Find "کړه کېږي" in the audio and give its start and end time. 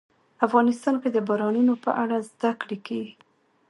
2.61-3.13